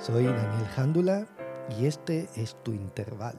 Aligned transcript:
Soy 0.00 0.24
Daniel 0.24 0.66
Jándula 0.74 1.26
y 1.78 1.84
este 1.84 2.26
es 2.34 2.56
tu 2.62 2.72
intervalo. 2.72 3.38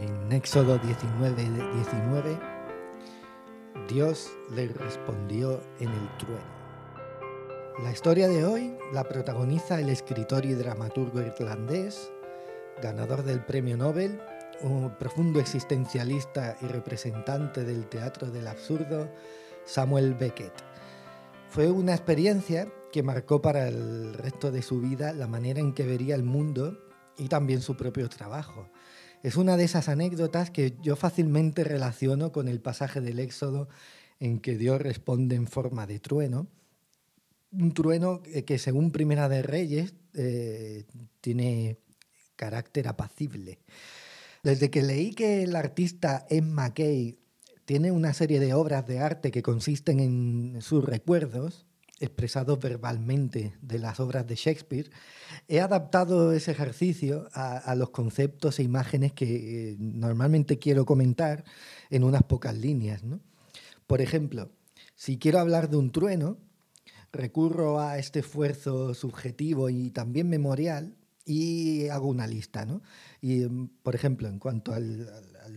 En 0.00 0.32
Éxodo 0.32 0.78
19, 0.78 1.44
19, 1.74 2.51
Dios 3.92 4.32
le 4.54 4.68
respondió 4.68 5.60
en 5.78 5.90
el 5.90 6.16
trueno. 6.16 6.62
La 7.82 7.92
historia 7.92 8.26
de 8.26 8.42
hoy 8.42 8.74
la 8.90 9.04
protagoniza 9.04 9.80
el 9.80 9.90
escritor 9.90 10.46
y 10.46 10.54
dramaturgo 10.54 11.20
irlandés, 11.20 12.10
ganador 12.80 13.22
del 13.22 13.44
Premio 13.44 13.76
Nobel, 13.76 14.18
un 14.62 14.96
profundo 14.98 15.40
existencialista 15.40 16.56
y 16.62 16.66
representante 16.68 17.64
del 17.64 17.86
teatro 17.86 18.30
del 18.30 18.46
absurdo, 18.46 19.10
Samuel 19.66 20.14
Beckett. 20.14 20.54
Fue 21.50 21.70
una 21.70 21.92
experiencia 21.92 22.72
que 22.92 23.02
marcó 23.02 23.42
para 23.42 23.68
el 23.68 24.14
resto 24.14 24.50
de 24.50 24.62
su 24.62 24.80
vida 24.80 25.12
la 25.12 25.26
manera 25.26 25.60
en 25.60 25.74
que 25.74 25.84
vería 25.84 26.14
el 26.14 26.24
mundo 26.24 26.78
y 27.18 27.28
también 27.28 27.60
su 27.60 27.76
propio 27.76 28.08
trabajo. 28.08 28.70
Es 29.22 29.36
una 29.36 29.56
de 29.56 29.64
esas 29.64 29.88
anécdotas 29.88 30.50
que 30.50 30.74
yo 30.82 30.96
fácilmente 30.96 31.62
relaciono 31.62 32.32
con 32.32 32.48
el 32.48 32.60
pasaje 32.60 33.00
del 33.00 33.20
Éxodo 33.20 33.68
en 34.18 34.40
que 34.40 34.56
Dios 34.56 34.80
responde 34.80 35.36
en 35.36 35.46
forma 35.46 35.86
de 35.86 36.00
trueno. 36.00 36.48
Un 37.52 37.72
trueno 37.72 38.22
que 38.22 38.58
según 38.58 38.90
Primera 38.90 39.28
de 39.28 39.42
Reyes 39.42 39.94
eh, 40.14 40.84
tiene 41.20 41.78
carácter 42.34 42.88
apacible. 42.88 43.60
Desde 44.42 44.70
que 44.70 44.82
leí 44.82 45.12
que 45.12 45.44
el 45.44 45.54
artista 45.54 46.26
Emma 46.28 46.68
McKay 46.68 47.16
tiene 47.64 47.92
una 47.92 48.12
serie 48.12 48.40
de 48.40 48.54
obras 48.54 48.86
de 48.88 48.98
arte 48.98 49.30
que 49.30 49.42
consisten 49.42 50.00
en 50.00 50.60
sus 50.62 50.84
recuerdos, 50.84 51.64
expresados 52.02 52.58
verbalmente 52.58 53.54
de 53.62 53.78
las 53.78 54.00
obras 54.00 54.26
de 54.26 54.34
Shakespeare, 54.34 54.90
he 55.48 55.60
adaptado 55.60 56.32
ese 56.32 56.50
ejercicio 56.50 57.28
a, 57.32 57.74
los 57.74 57.90
conceptos 57.90 58.58
e 58.58 58.62
imágenes 58.62 59.12
que 59.12 59.70
eh, 59.70 59.76
normalmente 59.78 60.58
quiero 60.58 60.84
comentar 60.84 61.44
en 61.90 62.04
unas 62.04 62.22
pocas 62.24 62.56
líneas. 62.56 63.02
Por 63.86 64.00
ejemplo, 64.00 64.50
si 64.94 65.18
quiero 65.18 65.38
hablar 65.38 65.70
de 65.70 65.76
un 65.76 65.90
trueno, 65.90 66.38
recurro 67.12 67.80
a 67.80 67.98
este 67.98 68.20
esfuerzo 68.20 68.94
subjetivo 68.94 69.70
y 69.70 69.90
también 69.90 70.28
memorial 70.28 70.96
y 71.24 71.88
hago 71.88 72.08
una 72.08 72.26
lista. 72.26 72.66
Y, 73.20 73.44
em, 73.44 73.68
por 73.82 73.94
ejemplo, 73.94 74.28
en 74.28 74.38
cuanto 74.38 74.72
al, 74.72 75.08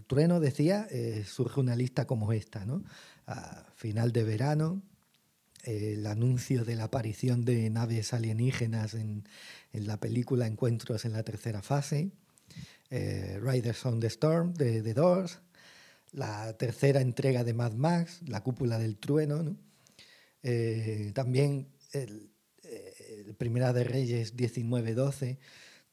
trueno, 0.08 0.40
decía, 0.40 0.88
eh, 0.92 1.24
surge 1.26 1.60
una 1.60 1.76
lista 1.76 2.06
como 2.06 2.34
esta. 2.34 2.66
¿no? 2.66 2.84
A 3.28 3.66
final 3.76 4.12
de 4.12 4.24
verano, 4.24 4.82
el 5.66 6.06
anuncio 6.06 6.64
de 6.64 6.76
la 6.76 6.86
aparición 6.86 7.44
de 7.44 7.70
naves 7.70 8.14
alienígenas 8.14 8.94
en, 8.94 9.28
la 9.74 10.00
película 10.00 10.48
Encuentros 10.48 11.04
en 11.04 11.12
la 11.14 11.24
tercera 11.24 11.62
fase, 11.62 12.12
eh, 12.90 13.40
Riders 13.42 13.86
on 13.86 14.00
the 14.00 14.08
Storm 14.08 14.54
de 14.54 14.82
The 14.82 14.94
Doors, 14.94 15.40
la 16.12 16.54
tercera 16.54 17.02
entrega 17.02 17.44
de 17.44 17.54
Mad 17.54 17.74
Max, 17.74 18.22
La 18.28 18.42
cúpula 18.42 18.78
del 18.78 18.98
trueno, 18.98 19.58
eh, 20.44 21.12
también 21.14 21.68
el, 21.92 22.30
el, 22.64 23.36
Primera 23.36 23.74
de 23.74 23.84
Reyes 23.84 24.34
1912, 24.34 25.40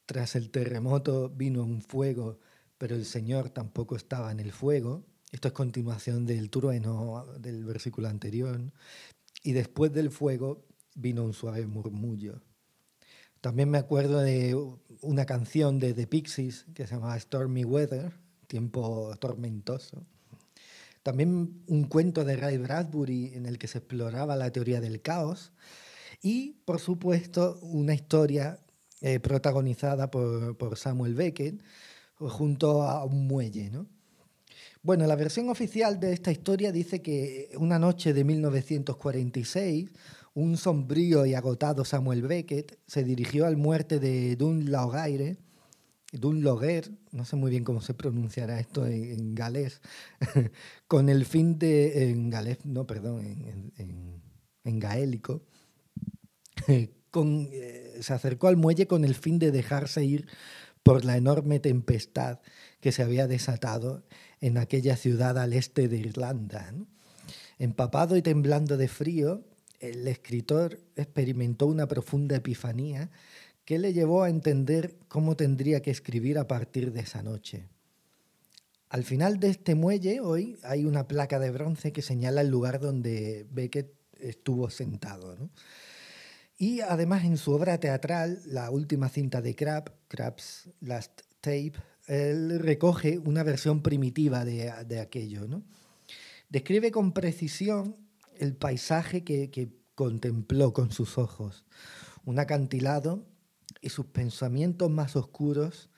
tras 0.07 0.37
el 0.37 0.51
terremoto 0.51 1.31
vino 1.31 1.65
un 1.65 1.81
fuego, 1.81 2.39
pero 2.79 2.95
el 2.95 3.07
Señor 3.07 3.51
tampoco 3.51 3.97
estaba 3.97 4.31
en 4.31 4.39
el 4.39 4.53
fuego. 4.53 5.05
Esto 5.33 5.49
es 5.49 5.55
continuación 5.55 6.27
del 6.27 6.51
trueno 6.51 7.27
del 7.41 7.65
versículo 7.65 8.09
anterior 8.09 8.61
y 9.43 9.53
después 9.53 9.93
del 9.93 10.11
fuego 10.11 10.65
vino 10.95 11.25
un 11.25 11.33
suave 11.33 11.67
murmullo. 11.67 12.43
También 13.41 13.71
me 13.71 13.79
acuerdo 13.79 14.21
de 14.21 14.57
una 15.01 15.27
canción 15.27 15.79
de 15.79 15.95
The 15.95 16.07
Pixies 16.07 16.67
que 16.75 16.87
se 16.87 16.95
llamaba 16.95 17.19
Stormy 17.19 17.65
Weather, 17.65 18.13
tiempo 18.47 19.13
tormentoso. 19.19 20.07
También 21.03 21.65
un 21.67 21.85
cuento 21.85 22.25
de 22.25 22.37
Ray 22.37 22.59
Bradbury 22.59 23.33
en 23.35 23.47
el 23.47 23.59
que 23.59 23.67
se 23.67 23.79
exploraba 23.79 24.37
la 24.37 24.53
teoría 24.53 24.81
del 24.81 25.03
caos. 25.03 25.53
Y, 26.23 26.61
por 26.65 26.79
supuesto, 26.79 27.59
una 27.63 27.95
historia 27.95 28.61
eh, 29.01 29.19
protagonizada 29.19 30.09
por, 30.13 30.57
por, 30.57 30.79
Samuel 30.79 31.17
Beckett 31.17 31.61
junto 32.15 32.83
a 32.83 33.05
un 33.05 33.27
muelle. 33.27 33.71
¿no? 33.71 33.89
Bueno, 34.85 35.07
la 35.07 35.15
versión 35.15 35.49
oficial 35.49 36.01
de 36.01 36.13
esta 36.13 36.33
historia 36.33 36.73
dice 36.73 37.03
que 37.03 37.51
una 37.57 37.79
noche 37.79 38.13
de 38.13 38.25
1946, 38.25 39.91
un 40.35 40.57
sombrío 40.57 41.25
y 41.25 41.35
agotado 41.35 41.85
Samuel 41.85 42.23
Beckett 42.23 42.81
se 42.89 43.05
dirigió 43.05 43.47
al 43.47 43.57
muerte 43.57 44.01
de 44.01 44.35
Dun 44.35 44.73
Laogaire, 44.73 45.37
Dun 46.11 46.43
Loguer, 46.43 46.91
no 47.13 47.25
sé 47.25 47.37
muy 47.37 47.53
bien 47.53 47.63
cómo 47.63 47.81
se 47.81 47.95
pronunciará 47.95 48.59
esto 48.59 48.85
en, 48.85 49.37
galés, 49.37 49.81
con 50.89 51.09
el 51.09 51.27
fin 51.27 51.61
de, 51.61 52.11
en 52.11 52.29
galés, 52.29 52.59
no, 52.65 52.85
perdón, 52.85 53.25
en, 54.65 54.79
gaélico, 54.81 55.43
eh, 56.67 57.99
se 58.01 58.13
acercó 58.13 58.49
al 58.49 58.57
muelle 58.57 58.89
con 58.89 59.05
el 59.05 59.15
fin 59.15 59.39
de 59.39 59.53
dejarse 59.53 60.05
ir 60.05 60.27
por 60.83 61.05
la 61.05 61.17
enorme 61.17 61.61
tempestad 61.61 62.41
que 62.81 62.93
se 62.93 63.03
había 63.03 63.27
desatado 63.27 64.03
en 64.41 64.59
aquella 64.59 64.97
ciudad 64.97 65.39
al 65.39 65.53
este 65.53 65.89
de 65.89 65.99
Irlanda. 65.99 66.75
Empapado 67.59 68.17
y 68.17 68.23
temblando 68.23 68.77
de 68.77 68.89
frío, 68.89 69.45
el 69.79 70.07
escritor 70.09 70.81
experimentó 70.97 71.67
una 71.67 71.87
profunda 71.87 72.37
epifanía 72.37 73.11
que 73.65 73.79
le 73.79 73.93
llevó 73.93 74.23
a 74.23 74.31
entender 74.31 74.97
cómo 75.09 75.37
tendría 75.37 75.83
que 75.83 75.91
escribir 75.91 76.39
a 76.39 76.49
partir 76.49 76.93
de 76.93 77.01
esa 77.01 77.23
noche. 77.23 77.69
Al 78.89 79.05
final 79.05 79.41
de 79.41 79.49
este 79.49 79.75
muelle, 79.75 80.21
hoy, 80.21 80.59
hay 80.65 80.85
una 80.85 81.09
placa 81.09 81.39
de 81.39 81.51
bronce 81.51 81.93
que 81.93 82.03
señala 82.03 82.43
el 82.43 82.49
lugar 82.49 82.81
donde 82.81 83.47
Beckett 83.51 83.95
estuvo 84.21 84.69
sentado. 84.71 85.37
Y 86.63 86.81
además 86.81 87.25
en 87.25 87.39
su 87.39 87.51
obra 87.51 87.81
teatral, 87.81 88.41
la 88.47 88.71
última 88.71 89.09
cinta 89.09 89.43
de 89.43 89.57
Crab, 89.57 89.93
Crab's 90.07 90.71
Last 90.79 91.23
Tape, 91.41 91.73
él 92.07 92.61
recoge 92.61 93.19
una 93.19 93.43
versión 93.43 93.83
primitiva 93.83 94.45
de, 94.45 95.01
aquello. 95.01 95.49
¿no? 95.49 95.65
Describe 96.51 96.93
con 96.93 97.15
precisión 97.15 97.97
el 98.39 98.55
paisaje 98.55 99.25
que, 99.25 99.73
contempló 99.97 100.73
con 100.73 100.93
sus 100.93 101.19
ojos, 101.19 101.65
un 102.25 102.39
acantilado 102.39 103.27
y 103.81 103.89
sus 103.89 104.07
pensamientos 104.07 104.89
más 104.89 105.17
oscuros 105.17 105.91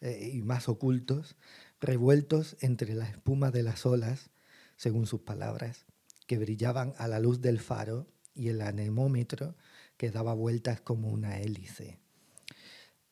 eh, 0.00 0.32
y 0.34 0.42
más 0.42 0.68
ocultos, 0.68 1.36
revueltos 1.80 2.56
entre 2.62 2.96
la 2.96 3.08
espuma 3.08 3.52
de 3.52 3.62
las 3.62 3.86
olas, 3.86 4.30
según 4.76 5.06
sus 5.06 5.20
palabras, 5.20 5.86
que 6.26 6.36
brillaban 6.36 6.94
a 6.98 7.06
la 7.06 7.20
luz 7.20 7.40
del 7.40 7.60
faro 7.60 8.08
y 8.34 8.48
el 8.48 8.60
anemómetro 8.60 9.54
que 10.00 10.10
daba 10.10 10.32
vueltas 10.32 10.80
como 10.80 11.10
una 11.10 11.40
hélice. 11.40 11.98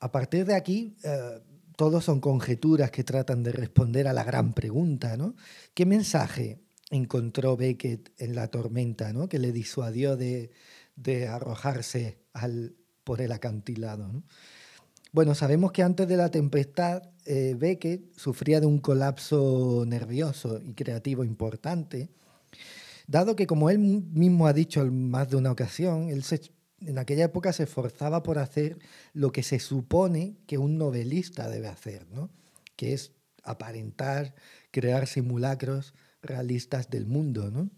A 0.01 0.11
partir 0.11 0.47
de 0.47 0.55
aquí, 0.55 0.97
eh, 1.05 1.39
todos 1.77 2.03
son 2.03 2.19
conjeturas 2.19 2.91
que 2.91 3.05
tratan 3.05 3.43
de 3.43 3.53
responder 3.53 4.09
a 4.09 4.15
la 4.15 4.25
gran 4.25 4.55
pregunta, 4.55 5.19
¿no? 5.19 5.35
¿Qué 5.75 5.85
mensaje 5.85 6.63
encontró 6.89 7.59
Beckett 7.59 8.11
en 8.17 8.35
la 8.35 8.49
tormenta, 8.49 9.13
¿no? 9.13 9.29
Que 9.29 9.39
le 9.39 9.53
disuadió 9.53 10.17
de, 10.17 10.51
arrojarse 11.29 12.23
al, 12.33 12.75
por 13.05 13.21
el 13.21 13.33
acantilado, 13.33 14.11
Bueno, 15.13 15.35
sabemos 15.35 15.73
que 15.73 15.83
antes 15.83 16.09
de 16.09 16.17
la 16.17 16.31
tempestad, 16.31 17.03
eh, 17.27 17.55
Beckett 17.55 18.17
sufría 18.17 18.61
de 18.61 18.67
un 18.67 18.79
colapso 18.79 19.85
nervioso 19.87 20.59
y 20.63 20.73
creativo 20.73 21.23
importante, 21.23 22.09
dado 23.07 23.37
que, 23.37 23.47
como 23.47 23.69
él 23.69 23.79
mismo 23.79 24.47
ha 24.47 24.55
dicho 24.55 24.81
en 24.81 25.11
más 25.11 25.29
de 25.29 25.37
una 25.37 25.53
ocasión, 25.53 26.09
él 26.09 26.23
se 26.23 26.57
en 26.81 26.99
aquella 26.99 27.25
época 27.25 27.53
se 27.53 27.65
esforzaba 27.65 28.23
por 28.23 28.39
hacer 28.39 28.79
lo 29.13 29.33
que 29.33 29.43
se 29.43 29.59
supone 29.59 30.37
que 30.47 30.59
un 30.59 30.79
novelista 30.79 31.49
debe 31.49 31.69
hacer, 31.69 32.07
¿no? 32.13 32.31
que 32.77 32.93
es 32.93 33.13
aparentar, 33.43 34.35
crear 34.71 35.07
simulacros 35.07 35.95
realistas 36.23 36.91
del 36.91 37.07
mundo. 37.07 37.51
¿no? 37.51 37.71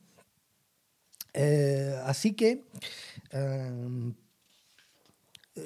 Eh, 1.32 1.98
así 2.04 2.34
que, 2.34 2.64
em, 3.30 4.14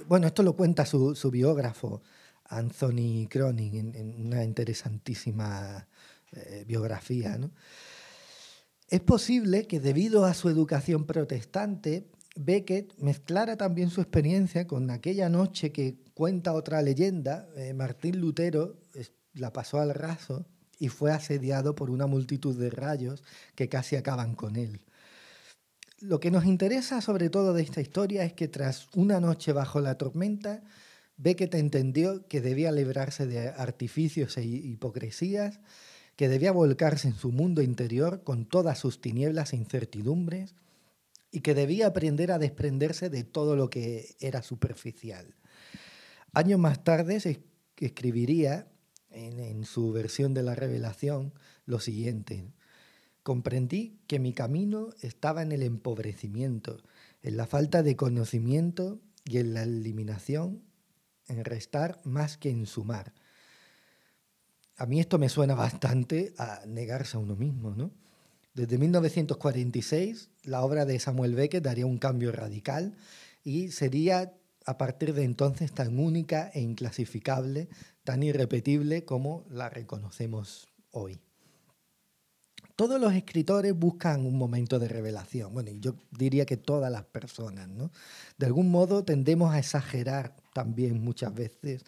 bueno, 0.07 0.27
esto 0.27 0.43
lo 0.43 0.55
cuenta 0.55 0.87
su, 0.87 1.31
biógrafo, 1.33 2.03
Anthony 2.45 3.27
Cronin, 3.29 3.95
en, 3.95 4.27
una 4.27 4.45
interesantísima 4.45 5.89
eh, 6.33 6.65
biografía. 6.67 7.37
¿no? 7.39 7.51
Es 8.89 9.01
posible 9.01 9.67
que 9.67 9.81
debido 9.81 10.25
a 10.25 10.35
su 10.35 10.49
educación 10.49 11.07
protestante, 11.07 12.07
Beckett 12.37 12.97
mezclara 12.99 13.57
también 13.57 13.91
su 13.91 14.01
experiencia 14.01 14.67
con 14.67 14.91
aquella 14.91 15.29
noche 15.29 15.71
que 15.71 15.97
cuenta 16.15 16.53
otra 16.53 16.83
leyenda. 16.83 17.49
Eh, 17.57 17.75
Martín 17.75 18.21
Lutero 18.21 18.81
la 19.35 19.53
pasó 19.53 19.79
al 19.81 19.95
raso 19.95 20.47
y 20.79 20.89
fue 20.89 21.13
asediado 21.13 21.75
por 21.75 21.91
una 21.91 22.07
multitud 22.07 22.59
de 22.59 22.71
rayos 22.71 23.23
que 23.55 23.69
casi 23.69 23.97
acaban 23.97 24.35
con 24.35 24.57
él. 24.57 24.81
Lo 26.01 26.19
que 26.19 26.33
nos 26.33 26.45
interesa 26.45 27.01
sobre 27.01 27.31
todo 27.31 27.55
de 27.55 27.63
esta 27.63 27.81
historia 27.81 28.25
es 28.25 28.33
que 28.33 28.49
tras 28.49 28.89
una 28.95 29.21
noche 29.21 29.53
bajo 29.53 29.81
la 29.81 29.97
tormenta, 29.97 30.63
Beckett 31.17 31.55
entendió 31.55 32.27
que 32.27 32.41
debía 32.41 32.73
librarse 32.73 33.27
de 33.27 33.49
artificios 33.49 34.37
e 34.37 34.45
hipocresías, 34.45 35.61
que 36.17 36.29
debía 36.29 36.51
volcarse 36.51 37.09
en 37.09 37.15
su 37.15 37.31
mundo 37.31 37.63
interior 37.63 38.25
con 38.25 38.45
todas 38.45 38.79
sus 38.79 39.01
tinieblas 39.01 39.53
e 39.53 39.57
incertidumbres 39.57 40.55
y 41.35 41.41
que 41.41 41.53
debía 41.53 41.89
aprender 41.89 42.31
a 42.31 42.39
desprenderse 42.39 43.11
de 43.11 43.25
todo 43.25 43.57
lo 43.57 43.69
que 43.69 44.15
era 44.21 44.41
superficial. 44.41 45.35
Años 46.33 46.61
más 46.61 46.85
tarde 46.85 47.21
escribiría 47.77 48.69
en, 49.11 49.65
su 49.65 49.91
versión 49.91 50.33
de 50.33 50.45
la 50.45 50.55
revelación 50.55 51.35
lo 51.67 51.81
siguiente. 51.81 52.53
Comprendí 53.25 53.99
que 54.07 54.21
mi 54.21 54.33
camino 54.33 54.91
estaba 55.03 55.43
en 55.43 55.51
el 55.51 55.65
empobrecimiento, 55.65 56.85
en 57.21 57.37
la 57.37 57.49
falta 57.49 57.83
de 57.83 57.97
conocimiento 57.97 59.01
y 59.25 59.39
en 59.39 59.55
la 59.55 59.65
eliminación, 59.65 60.63
en 61.27 61.45
restar 61.45 62.01
más 62.05 62.39
que 62.39 62.51
en 62.51 62.65
sumar. 62.67 63.13
A 64.77 64.87
mí 64.87 65.01
esto 65.01 65.19
me 65.19 65.29
suena 65.29 65.57
bastante 65.57 66.33
a 66.39 66.61
negarse 66.65 67.17
a 67.17 67.21
uno 67.21 67.35
mismo, 67.35 67.75
¿no? 67.75 68.04
Desde 68.55 68.79
1946, 68.79 70.31
la 70.45 70.63
obra 70.63 70.85
de 70.85 71.01
Samuel 71.01 71.35
Beckett 71.35 71.65
daría 71.65 71.87
un 71.87 71.99
cambio 71.99 72.31
radical 72.31 72.95
y 73.43 73.73
sería 73.73 74.33
a 74.65 74.79
partir 74.79 75.13
de 75.13 75.25
entonces 75.25 75.73
tan 75.73 75.99
única 75.99 76.51
e 76.55 76.61
inclasificable, 76.61 77.69
tan 78.05 78.23
irrepetible 78.23 79.05
como 79.05 79.45
la 79.51 79.69
reconocemos 79.71 80.69
hoy. 80.93 81.19
Todos 82.77 83.01
los 83.01 83.13
escritores 83.13 83.77
buscan 83.77 84.25
un 84.25 84.39
momento 84.39 84.79
de 84.79 84.89
revelación. 84.89 85.53
Bueno, 85.53 85.71
yo 85.81 85.97
diría 86.11 86.47
que 86.47 86.57
todas 86.57 86.91
las 86.91 87.05
personas, 87.05 87.69
¿no? 87.69 87.91
De 88.39 88.47
algún 88.47 88.71
modo 88.71 89.05
tendemos 89.05 89.53
a 89.53 89.59
exagerar 89.59 90.37
también 90.53 91.03
muchas 91.03 91.35
veces 91.35 91.85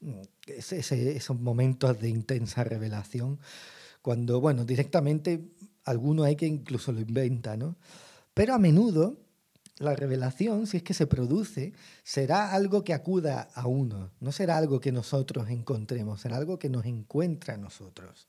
mm, 0.00 0.20
esos 0.46 1.38
momentos 1.38 2.00
de 2.00 2.08
intensa 2.08 2.64
revelación, 2.64 3.38
cuando, 4.02 4.40
bueno, 4.40 4.64
directamente 4.64 5.50
alguno 5.88 6.24
hay 6.24 6.36
que 6.36 6.46
incluso 6.46 6.92
lo 6.92 7.00
inventa, 7.00 7.56
¿no? 7.56 7.76
Pero 8.34 8.54
a 8.54 8.58
menudo 8.58 9.16
la 9.78 9.94
revelación, 9.94 10.66
si 10.66 10.78
es 10.78 10.82
que 10.82 10.94
se 10.94 11.06
produce, 11.06 11.72
será 12.02 12.52
algo 12.52 12.84
que 12.84 12.94
acuda 12.94 13.48
a 13.54 13.66
uno, 13.66 14.10
no 14.20 14.32
será 14.32 14.56
algo 14.56 14.80
que 14.80 14.92
nosotros 14.92 15.50
encontremos, 15.50 16.20
será 16.20 16.36
algo 16.36 16.58
que 16.58 16.68
nos 16.68 16.84
encuentra 16.84 17.54
a 17.54 17.58
nosotros. 17.58 18.26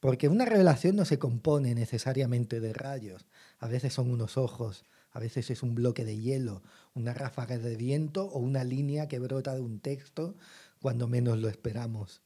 Porque 0.00 0.28
una 0.28 0.44
revelación 0.44 0.96
no 0.96 1.04
se 1.04 1.18
compone 1.18 1.74
necesariamente 1.74 2.60
de 2.60 2.72
rayos, 2.72 3.26
a 3.58 3.68
veces 3.68 3.92
son 3.92 4.10
unos 4.10 4.38
ojos, 4.38 4.84
a 5.12 5.20
veces 5.20 5.50
es 5.50 5.62
un 5.62 5.74
bloque 5.74 6.04
de 6.04 6.18
hielo, 6.18 6.62
una 6.94 7.12
ráfaga 7.12 7.58
de 7.58 7.76
viento 7.76 8.26
o 8.26 8.38
una 8.38 8.64
línea 8.64 9.08
que 9.08 9.18
brota 9.18 9.54
de 9.54 9.60
un 9.60 9.80
texto 9.80 10.36
cuando 10.80 11.08
menos 11.08 11.38
lo 11.38 11.48
esperamos. 11.48 12.22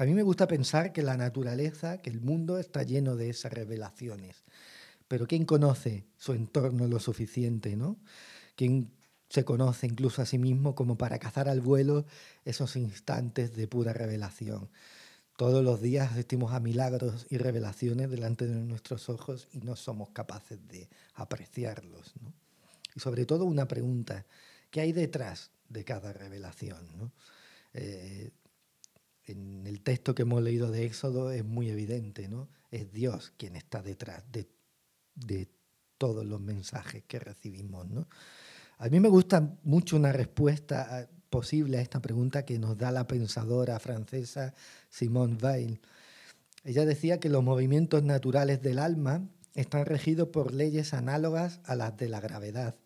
A 0.00 0.04
mí 0.04 0.14
me 0.14 0.22
gusta 0.22 0.46
pensar 0.48 0.92
que 0.92 1.02
la 1.02 1.16
naturaleza, 1.16 1.98
que 1.98 2.10
el 2.10 2.20
mundo 2.20 2.58
está 2.58 2.82
lleno 2.82 3.16
de 3.16 3.30
esas 3.30 3.52
revelaciones 3.52 4.44
pero 5.10 5.26
¿quién 5.26 5.44
conoce 5.44 6.06
su 6.18 6.34
entorno 6.34 6.86
lo 6.86 7.00
suficiente, 7.00 7.74
no? 7.74 7.98
¿Quién 8.54 8.92
se 9.28 9.44
conoce 9.44 9.88
incluso 9.88 10.22
a 10.22 10.24
sí 10.24 10.38
mismo 10.38 10.76
como 10.76 10.96
para 10.96 11.18
cazar 11.18 11.48
al 11.48 11.60
vuelo 11.60 12.06
esos 12.44 12.76
instantes 12.76 13.56
de 13.56 13.66
pura 13.66 13.92
revelación? 13.92 14.70
Todos 15.36 15.64
los 15.64 15.80
días 15.82 16.12
asistimos 16.12 16.52
a 16.52 16.60
milagros 16.60 17.26
y 17.28 17.38
revelaciones 17.38 18.08
delante 18.08 18.46
de 18.46 18.54
nuestros 18.54 19.08
ojos 19.08 19.48
y 19.50 19.58
no 19.62 19.74
somos 19.74 20.10
capaces 20.10 20.60
de 20.68 20.88
apreciarlos. 21.14 22.14
Y 22.94 23.00
sobre 23.00 23.26
todo 23.26 23.46
una 23.46 23.66
pregunta, 23.66 24.26
¿qué 24.70 24.80
hay 24.80 24.92
detrás 24.92 25.50
de 25.68 25.84
cada 25.84 26.12
revelación? 26.12 26.86
¿no? 26.96 27.10
Eh, 27.74 28.30
en 29.30 29.66
el 29.66 29.80
texto 29.80 30.14
que 30.14 30.22
hemos 30.22 30.42
leído 30.42 30.70
de 30.70 30.84
Éxodo 30.84 31.30
es 31.30 31.44
muy 31.44 31.70
evidente, 31.70 32.28
¿no? 32.28 32.48
Es 32.70 32.92
Dios 32.92 33.32
quien 33.36 33.56
está 33.56 33.82
detrás 33.82 34.24
de 34.30 34.46
todos 36.00 36.24
los 36.24 36.40
mensajes 36.40 37.04
que 37.06 37.18
recibimos. 37.18 37.86
¿no? 37.86 38.08
A 38.78 38.88
mí 38.88 38.98
me 39.00 39.10
gusta 39.10 39.58
mucho 39.62 39.96
una 39.96 40.12
respuesta 40.12 41.10
posible 41.28 41.76
a 41.76 41.82
esta 41.82 42.00
pregunta 42.00 42.46
que 42.46 42.58
nos 42.58 42.78
da 42.78 42.90
la 42.90 43.06
pensadora 43.06 43.78
francesa 43.78 44.54
Simone 44.88 45.36
Weil. 45.40 45.78
Ella 46.64 46.86
decía 46.86 47.20
que 47.20 47.28
los 47.28 47.44
movimientos 47.44 48.02
naturales 48.02 48.62
del 48.62 48.78
alma 48.78 49.28
están 49.54 49.84
regidos 49.84 50.28
por 50.28 50.54
leyes 50.54 50.94
análogas 50.94 51.60
a 51.64 51.76
las 51.76 51.98
de 51.98 52.08
la 52.08 52.20
gravedad. 52.20 52.76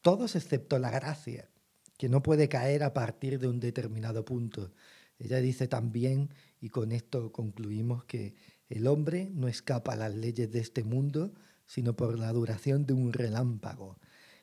Todos 0.00 0.36
excepto 0.36 0.78
la 0.78 0.92
gracia, 0.92 1.48
que 1.96 2.08
no 2.08 2.22
puede 2.22 2.48
caer 2.48 2.84
a 2.84 2.94
partir 2.94 3.40
de 3.40 3.48
un 3.48 3.58
determinado 3.58 4.24
punto. 4.24 4.70
Ella 5.18 5.38
dice 5.38 5.68
también, 5.68 6.30
y 6.60 6.68
con 6.68 6.92
esto 6.92 7.32
concluimos, 7.32 8.04
que 8.04 8.34
el 8.68 8.86
hombre 8.86 9.30
no 9.32 9.48
escapa 9.48 9.94
a 9.94 9.96
las 9.96 10.14
leyes 10.14 10.50
de 10.52 10.60
este 10.60 10.84
mundo, 10.84 11.32
sino 11.66 11.94
por 11.94 12.18
la 12.18 12.32
duración 12.32 12.86
de 12.86 12.94
un 12.94 13.12
relámpago, 13.12 13.98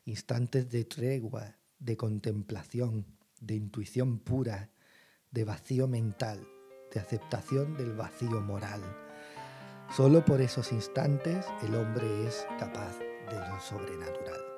instantes 0.06 0.70
de 0.70 0.86
tregua, 0.86 1.58
de 1.80 1.98
contemplación, 1.98 3.06
de 3.40 3.56
intuición 3.56 4.20
pura, 4.20 4.70
de 5.32 5.44
vacío 5.44 5.88
mental, 5.88 6.48
de 6.94 7.00
aceptación 7.00 7.76
del 7.78 7.94
vacío 7.94 8.42
moral. 8.42 8.82
Solo 9.96 10.26
por 10.26 10.42
esos 10.42 10.72
instantes 10.72 11.46
el 11.64 11.76
hombre 11.76 12.28
es 12.28 12.46
capaz 12.60 12.98
de 13.00 13.40
lo 13.50 13.60
sobrenatural. 13.60 14.55